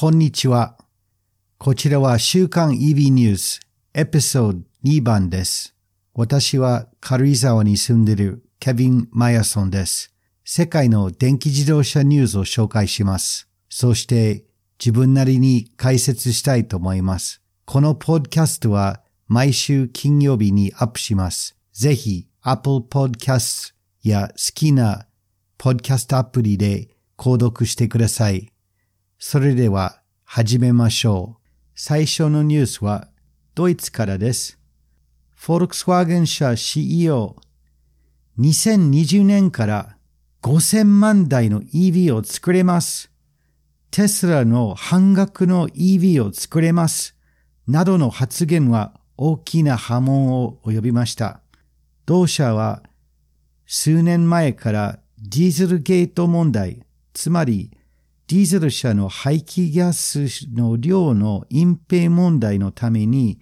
[0.00, 0.78] こんにちは。
[1.58, 3.60] こちらは週刊 EV ニュース
[3.92, 5.74] エピソード2番です。
[6.14, 10.14] 私は軽井沢に住んでいるケビン・マヤソンです。
[10.42, 13.46] 世界の電気自動車ニュースを紹介します。
[13.68, 14.46] そして
[14.82, 17.42] 自分なりに解説したいと思います。
[17.66, 21.58] このポッドキャストは毎週金曜日にアップします。
[21.74, 25.04] ぜひ Apple Podcasts や好きな
[25.58, 26.88] ポッドキャストアプリで
[27.18, 28.50] 購読してください。
[29.22, 31.48] それでは始めましょう。
[31.74, 33.08] 最初のニュースは
[33.54, 34.58] ドイツからです。
[35.36, 37.36] フォルクスワーゲン社 CEO
[38.38, 39.98] 2020年から
[40.42, 43.12] 5000万台の EV を作れます。
[43.90, 47.14] テスラの半額の EV を作れます。
[47.68, 51.42] などの発言は大きな波紋を及びました。
[52.06, 52.82] 同社は
[53.66, 57.70] 数年前からディーゼルゲート問題、つまり
[58.30, 63.40] ディーゼル車の排気ガスの量の隠蔽問題のために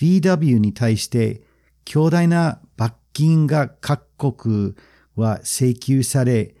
[0.00, 1.42] VW に対して
[1.84, 4.74] 強大な罰金が各国
[5.16, 6.54] は請求され、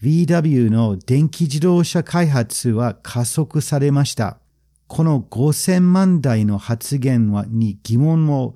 [0.00, 4.38] VW の電気自動車開発は加速されました。
[4.86, 8.54] この5000万台の発言はに疑問も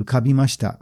[0.00, 0.80] 浮かびました。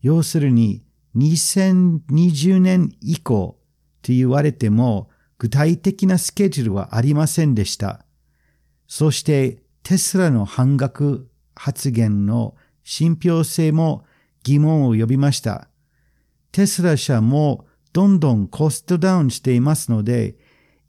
[0.00, 0.82] 要するに、
[1.16, 3.58] 2020年以降
[4.00, 8.04] と言われても、具体的なスケジュールはありませんでした。
[8.86, 14.04] そしてテスラの半額発言の信憑性も
[14.42, 15.68] 疑問を呼びました。
[16.52, 20.36] テスラ社もどんどんコストダウンしていますので、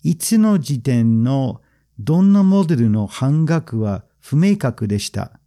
[0.04, 1.62] いつの時点の
[2.00, 5.40] どんなモデルの半額は不明確でした。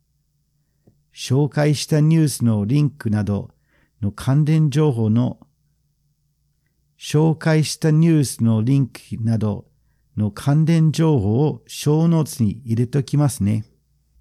[1.15, 3.51] 紹介したニュースのリンクなど
[4.01, 5.39] の関連情報の
[7.01, 9.65] 紹介したニュースのリンクなど
[10.19, 13.65] の関連情報を小ノーツに入れておきますね。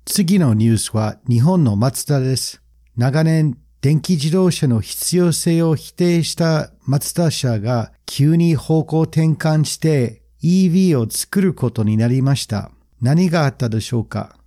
[0.05, 2.61] 次のニュースは日本のマツダです。
[2.95, 12.71] 長年電気自動車の必要性を否定したマツダ社が急に方向転換して EV を作ることになりました。
[13.01, 14.37] 何があったでしょうか？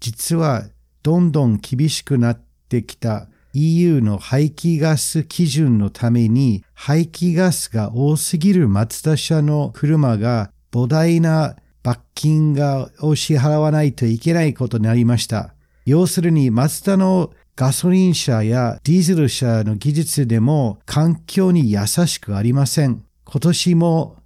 [0.00, 0.64] 実は
[1.02, 3.28] どんどん厳しくなってきた
[3.60, 15.54] EU の排気ガス基準のために排気ガスが多すぎるマツダ車の車が膨大な罰金がを支払わないといけないことになりました。
[15.84, 23.02] 要するにマツダのガソリン車やディーゼル車の技術でも環境に優しくありません。
[23.24, 24.18] 今年も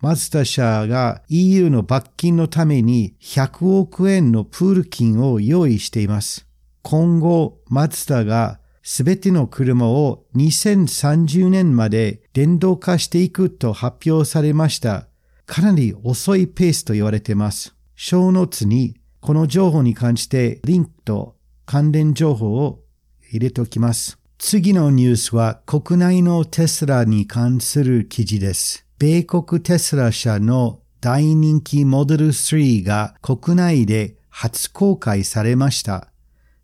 [0.00, 6.48] マツダ社が EU の罰金のために100億円のプール金を用意しています。
[6.82, 8.57] 今後、マツダが
[8.90, 15.08] すべての車を2030年まで電動化していくと発表されました。
[15.44, 17.74] かなり遅いペースと言われています。
[17.96, 22.80] 小ノーツにこの情報に関してリンクと関連情報を
[23.30, 24.18] 入れておきます。
[24.38, 28.86] 次のニュースは国内のテスラに関する記事です。
[28.98, 36.10] 米国テスラ社の大人気モデル3が国内で初公開されました。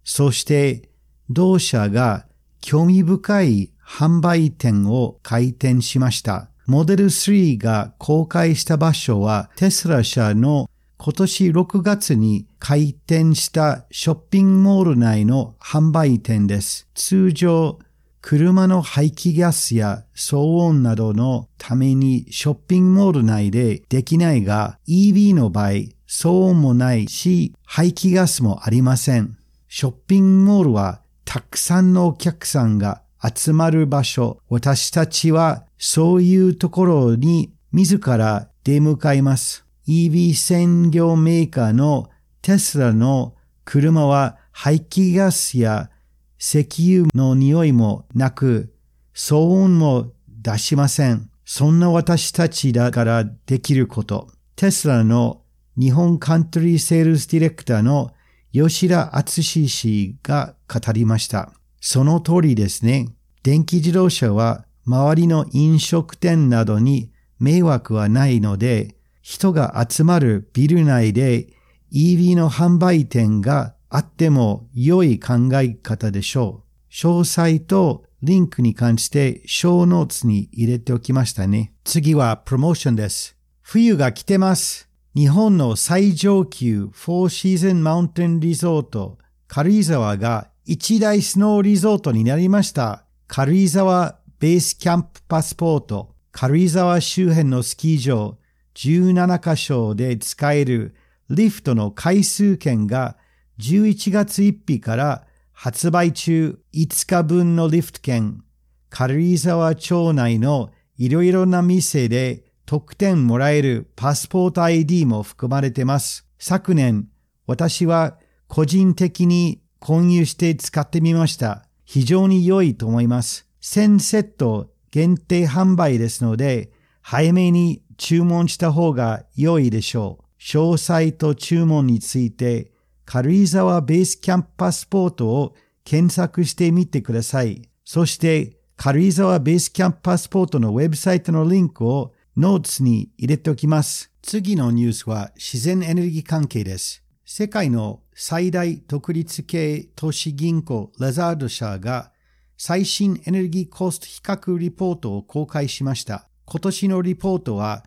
[0.05, 0.89] そして
[1.31, 2.27] 同社が
[2.61, 6.49] 興味深い販売店を開店しました。
[6.67, 16.89] モデル3が公開した場所はテスラ社の今年6月に開店したショッピングモール内の販売店です。
[16.95, 17.79] 通常、
[18.23, 25.71] 車の排気ガスや騒音などのためにショッピングモール内でできないが EV の場合
[26.09, 29.37] 騒音もないし排気ガスもありません。
[29.69, 39.65] ショッピングモールはたくさんのお客さんが集まる場所、私たちはそういうところに自ら出向かいます。
[39.89, 42.11] EV 専業メーカーの
[42.43, 43.35] テスラの
[43.65, 45.91] 車は排気ガスや
[46.39, 48.75] 石油の匂いもなく、
[49.15, 51.31] 騒音も出しません。
[51.45, 54.29] そんな私たちだからできること。
[54.57, 55.43] テスラの
[55.77, 58.13] 日本カントリーセールスディレクターの
[58.55, 61.53] 吉田敦氏が語りました。
[61.81, 63.09] その通りですね。
[63.43, 67.11] 電気自動車は周りの飲食店などに
[67.41, 71.49] 迷惑はないので、人が集まるビル内で
[71.93, 76.93] EV の販売店があっても良い考え方でしょう。
[76.93, 81.73] 詳細とリンクに関して小ノーツに入れておきましたね。
[81.83, 83.37] 次はプロモーションです。
[83.63, 84.94] 冬が来てます。
[85.17, 93.05] 日本の最上級フォーシーズンマウンテンリゾート、軽井沢が一大スノーリゾートになりました。
[93.29, 98.39] 軽井沢ベースキャンプパスポート、軽井沢周辺のスキー場
[98.75, 100.97] 17カ所で使える
[101.31, 103.17] リフトの回数券が
[103.61, 108.43] 11月1日から発売中5日分のリフト券、
[108.91, 116.27] 軽井沢町内のいろいろな店で特典もらえるパスポート ID も含まれてます。
[116.39, 117.09] 昨年、
[117.47, 118.19] 私は
[118.49, 121.67] 個人的に購入して使ってみました。
[121.85, 123.47] 非常に良いと思います。
[123.61, 126.71] 1000セット限定販売ですので、
[127.03, 130.25] 早めに注文した方が良いでしょう。
[130.41, 132.73] 詳細と注文について、
[133.05, 137.69] 軽井沢ベースキャンプパスポートを検索してみてください。
[137.85, 144.11] そして、軽井沢ベースキャンプパスポートのウェブサイトのリンクをノーツに入れておきます。
[144.21, 147.05] 次のニュースは自然エネルギー関係です。
[147.25, 152.11] 世界の最大独立系都市銀行ラザード社が
[152.59, 156.29] 最新エネルギーコスト比較リポートを公開しました。
[156.45, 157.85] 今年のリポートは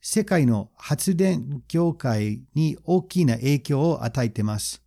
[0.00, 4.80] 世界の発電業界に大きな影響を与えています。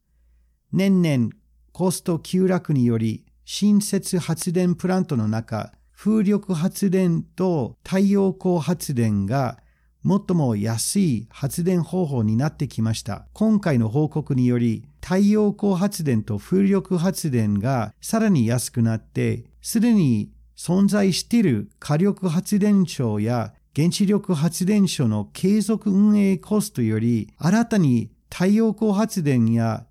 [0.71, 1.31] 年々
[1.73, 5.73] コスト急落により新設発電プラントの中、
[6.03, 9.59] 風力発電と太陽光発電が
[10.03, 13.27] 最も安い発電方法になってきました。
[13.33, 29.85] 今回の報告により、太陽光発電と風力発電がさらに安くなって、すでに存在している火力発電所や原子力発電所の継続運営コストより、新たに太陽光発電や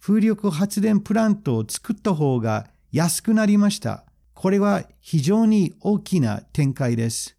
[0.00, 4.06] 風力発電プラントを作った方が安くなりました。
[4.42, 7.36] これは非常に大きな展開です。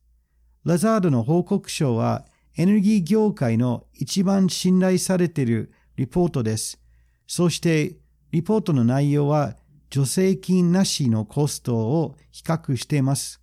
[0.63, 6.79] ラザードの報告書はエネルギー業界の一番信頼されているリポートです。
[7.27, 7.97] そして
[8.31, 9.57] リポートの内容は
[9.91, 13.41] 助成金なしのコストを比較しています。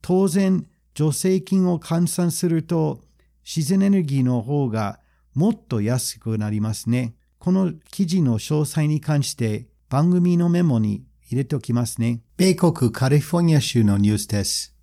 [0.00, 3.00] 当然、助成金を換算すると
[3.44, 5.00] 自然エネルギーの方が
[5.34, 7.16] もっと安くなりますね。
[7.40, 11.02] この記事の詳細に関して番組のメモに
[11.32, 12.20] 入れておきますね。
[12.36, 14.76] 米国カリフォルニア州のニュースです。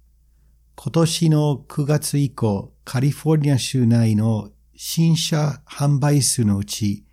[0.76, 7.06] 今年の9月以降、カリフォルニア州内の新車販売数のうち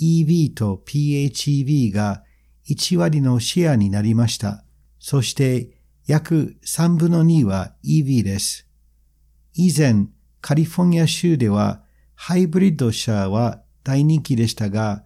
[0.00, 2.22] EV と PHEV が
[2.68, 4.64] 1割のシェアになりました。
[5.00, 5.70] そして
[6.06, 8.68] 約3分の2は EV です。
[9.54, 10.06] 以前、
[10.40, 11.82] カリフォルニア州では
[12.14, 15.04] ハイブリッド車は大人気でしたが、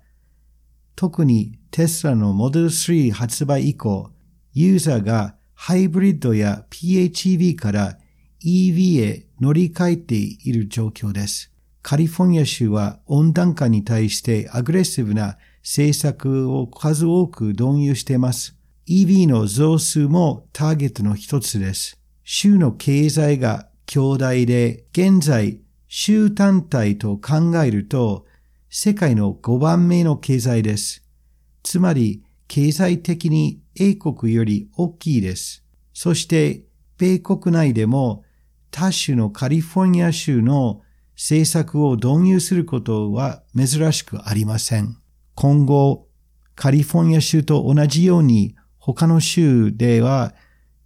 [0.97, 4.11] 特にテスラのモデル3発売以降、
[4.53, 7.99] ユーザーがハイブリッドや PHEV から
[8.45, 11.53] EV へ乗り換えている状況です。
[11.83, 18.57] カリフォルニア州は温暖化に対してアグレッシブな政策を数多く導入しています。
[18.89, 21.99] EV の増数もターゲットの一つです。
[22.25, 28.27] 州の経済が強大で、現在、州単体と考えると、
[28.75, 31.05] 世界の5番目の経済です。
[31.63, 35.63] つまり、経済的に英国より大きいです。
[35.93, 36.63] そして、
[36.97, 38.25] 米国内でも
[38.71, 40.81] 他州のカリフォルニア州の
[41.17, 44.97] 政策を導入することは珍しくありません。
[45.35, 46.09] 今後、
[46.55, 50.35] カリフォルニア州と同じように他の州では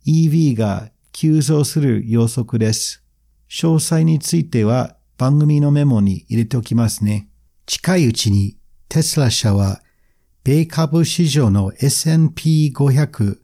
[0.05, 3.05] EV が急増する予測です。
[3.49, 7.29] 詳細については番組のメモに入れておきますね。
[7.67, 8.57] 近いうちに
[8.89, 9.83] テスラ社は
[10.45, 13.39] 米株市場の S&P500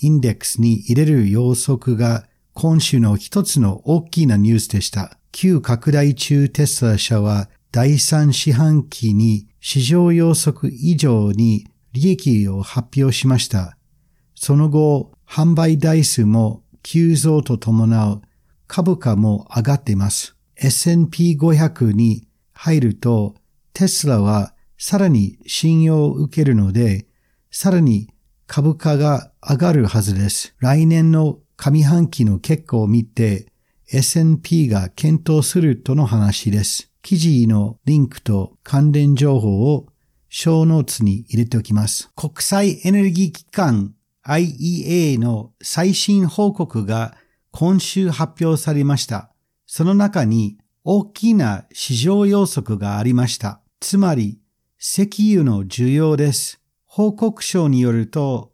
[0.00, 5.16] インデックスに入れる予測が今週の一つの大きなニュースでした。
[5.30, 13.76] 旧拡大中テスラ社は第3四半期に市場予測以上に利益を発表しました。
[14.34, 18.22] その後、販売台数も急増と伴う
[18.66, 20.34] 株価も上がっています。
[20.56, 23.36] S&P500 に入ると
[23.78, 27.06] テスラはさらに信用を受けるので、
[27.52, 28.12] さらに
[28.48, 30.56] 株価が上がるはずです。
[30.58, 33.46] 来年の上半期の結果を見て
[33.86, 36.90] S&P が検討するとの話です。
[37.02, 39.86] 記事のリンクと関連情報を
[40.28, 42.10] 小ノーツに入れておきます。
[42.16, 43.94] 国際エネルギー機関
[44.26, 47.16] IEA の最新報告が
[47.52, 49.30] 今週発表されました。
[49.66, 53.60] その中に大きな市場予測がありました。
[53.80, 54.38] つまり
[54.78, 56.60] 石油の需要です。
[56.86, 58.52] 報告書によると、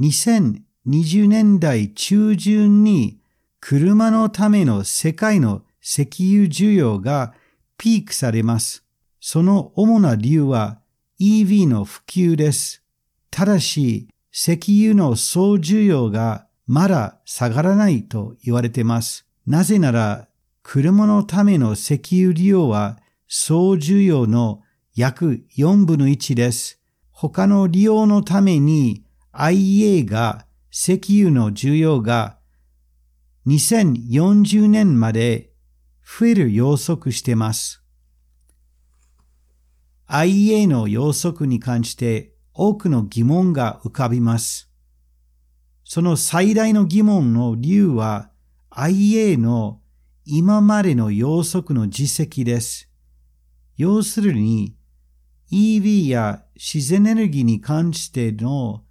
[0.00, 3.20] 2020年代中旬に
[3.60, 7.34] 車のための世界の石油需要が
[7.76, 8.84] ピークされます。
[9.20, 10.80] その主な理由は
[11.20, 12.82] EV の普及です。
[13.30, 19.26] ただし、石油の総需要がまだ下がらないと言われています。
[19.46, 20.28] なぜなら、
[20.62, 24.62] 車のための石油利用は総需要の
[24.94, 26.80] 約4分の1です。
[27.10, 32.38] 他の利用のために IEA が石油の需要が
[33.46, 35.50] 2040年まで
[36.04, 37.82] 増える予測してます。
[40.08, 44.70] IEA の予測に関して多くの疑問が浮かびます。
[45.84, 48.30] その最大の疑問の理由は
[48.70, 49.80] IEA の
[50.24, 52.85] 今までの予測の実績です。
[53.76, 54.74] 要するに
[55.52, 58.84] EV や自然エネルギーに関しての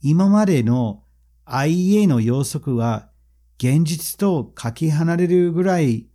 [0.00, 1.04] 今までの
[1.46, 3.08] IEA の予測は
[3.58, 6.08] 現実とかけ離れるぐらい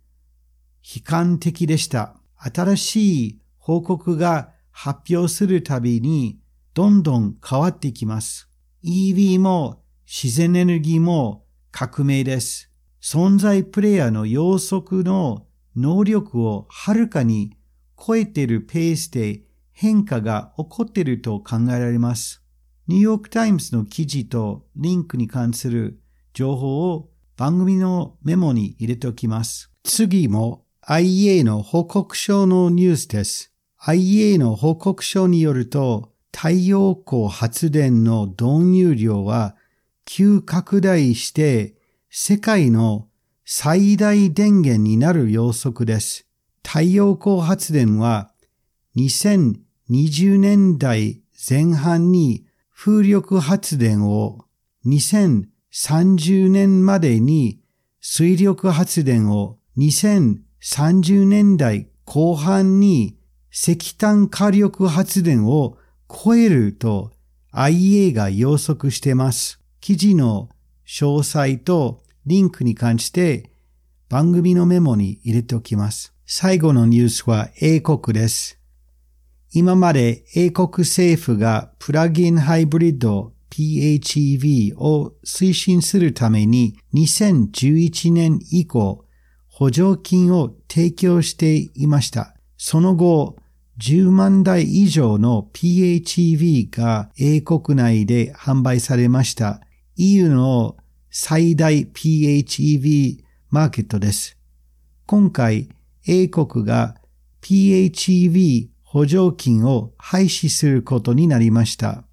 [0.82, 2.14] 悲観的でした。
[2.36, 6.38] 新しい報告が発表するたびに
[6.74, 8.48] どんどん変わっていきます。
[8.84, 12.70] EV も自然エネルギーも革命です。
[13.02, 17.57] 存在プレイヤーの予測の能力をはるかに
[18.04, 22.42] 超えているペースで変化が起こっていると考えられます。
[22.86, 26.00] ニューヨークタイムズの記事とリンクに関する
[26.32, 29.70] 情報を番組のメモに入れておきます。
[29.84, 33.52] 次も IEA の報告書のニュースです。
[33.80, 39.56] IEA の報告書によると、太陽光発電の導入量は
[40.04, 41.74] 急拡大して
[42.10, 43.08] 世界の
[43.44, 46.27] 最大電源になる予測です。
[46.62, 48.30] 太陽光発電は
[48.96, 54.44] 2020年代前半に風力発電を
[54.86, 57.60] 2030年までに
[58.00, 63.18] 水力発電を2030年代後半に
[63.50, 67.12] 石炭火力発電を超えると
[67.52, 69.60] IA が予測しています。
[69.80, 70.48] 記事の
[70.86, 73.50] 詳細とリンクに関して
[74.08, 76.14] 番組のメモに入れておきます。
[76.30, 78.60] 最後のニュースは英国です。
[79.54, 89.06] 今まで英国政府がプラグインハイブリッド PHEV を推進するために2011年以降
[89.48, 92.36] 補助金を提供していました。
[92.58, 93.38] その後、
[93.78, 99.62] 10万台以上の PHEV が英国内で販売されました。
[99.96, 100.76] EU の
[101.10, 104.36] 最大 PHEV マーケットです。
[105.06, 105.70] 今回、
[106.10, 106.96] 英国が
[107.42, 112.04] PHEV 補助金を廃止することになりました。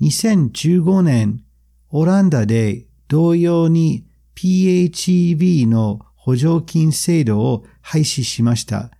[0.00, 1.44] 2015年、
[1.90, 8.90] オランダで同様に PHEV の補助金制度を廃止しました。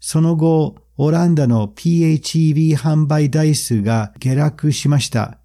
[0.00, 5.40] その後、オランダの PHEV 販売台数が下落しました。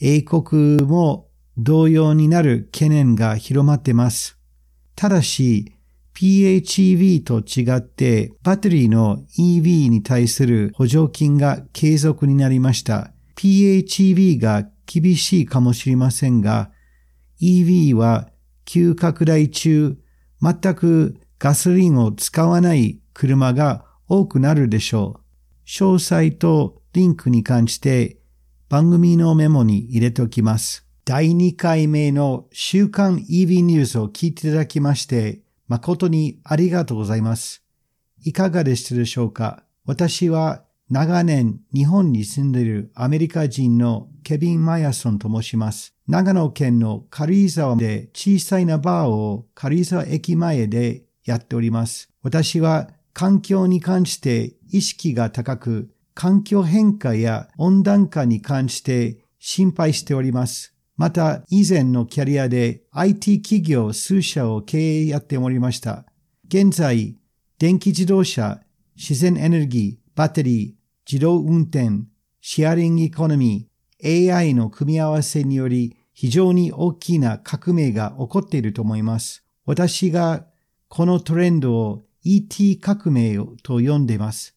[0.00, 4.38] 英国も同様になる懸念が広まっています。
[4.96, 5.75] ただし、
[6.16, 13.12] PHEV と違ってバッテリーの EV に対する補助金が継続になりました。
[13.36, 16.70] PHEV が厳しいかもしれませんが、
[17.42, 18.30] EV は
[18.64, 19.98] 急拡大中、
[20.40, 25.68] 全くガソリンを使わない車が多くなるでしょう。
[25.68, 28.16] 詳細とリンクに関して
[28.70, 30.86] 番組のメモに入れておきます。
[31.04, 37.62] 第2回目の週刊 EV ニュースを聞いていただきまして誠にありがとうございます。
[38.24, 39.62] いかがでしたでしょうか？
[39.84, 45.94] 私は長年日本に住んでいるアメリカ人のケビン・マヤソンと申します。
[46.06, 52.10] 長野県の軽井沢で小さいなバーを軽井沢駅前でやっております。
[52.22, 60.75] 私は環境に関して意識が高く、環境変化や温暖化に関して心配しております。
[60.96, 66.06] また以前のキャリアで IT 企業数社を経営やっておりました。
[66.48, 67.16] 現在、
[67.58, 68.60] 電気自動車、
[68.96, 70.72] 自然エネルギー、バッテリー、
[71.10, 72.06] 自動運転、
[72.40, 79.44] シェアリングエコノミー、AI の組み合わせにより非常に大きな革命が起こっていると思います。
[79.66, 80.46] 私が
[80.88, 84.56] このトレンドを ET 革命と呼んでいます。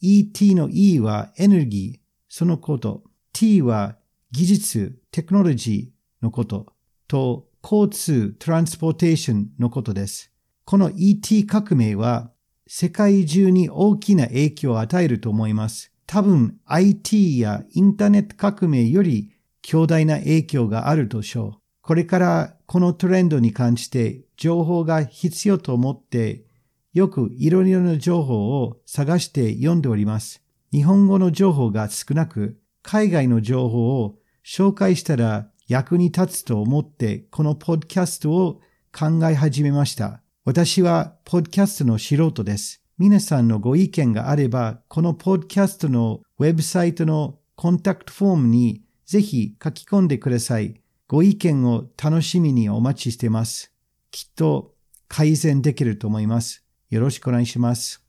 [0.00, 3.02] ET の E はエネルギー、そのこと。
[3.32, 3.96] T は
[4.32, 6.66] 技術、テクノロジーのこと
[7.08, 10.30] と交通、トランスポーテーションのことです。
[10.64, 12.30] この ET 革命は
[12.68, 15.90] 世界中に大きな影響を与えると思います。
[16.06, 21.60] 多分 IT やインターネット革命より強大な影響があるとしょう。
[21.82, 26.44] これからこのトレンドに関して情報が必要と思って
[26.92, 30.40] よくいろいろな情報を探して読んでおります。
[30.70, 38.60] 日本語の情報が少なく海外の情報を紹介したら役に立つと思ってこのポッドキャストを
[38.92, 40.20] 考え始めました。
[40.44, 42.82] 私はポッドキャストの素人です。
[42.98, 50.80] 皆さんのご意見があれば、このポッドキャストのウェブサイトのコンタクトフォームにぜひ書き込んでください。
[51.06, 53.72] ご意見を楽しみにお待ちしています。
[54.10, 54.74] きっと
[55.08, 56.64] 改善できると思います。
[56.90, 58.04] よろしくお願いします。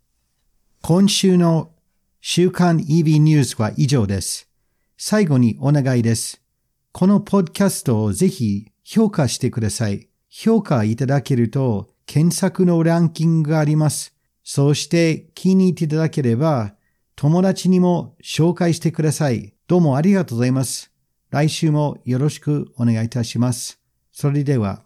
[0.81, 1.71] 今週の
[2.21, 4.50] 週刊 EV ニュースは以上です。
[5.03, 6.43] 最後にお願いです。
[6.91, 10.07] このポッドキャストをぜひ評価してください。
[10.29, 14.15] 評価いただけると検索のランキングがあります。
[14.43, 16.75] そして気に入っていただければ
[17.15, 19.55] 友達にも紹介してください。
[19.67, 20.91] どうもありがとうございます。
[21.31, 23.81] 来週もよろしくお願いいたします。
[24.11, 24.83] それでは。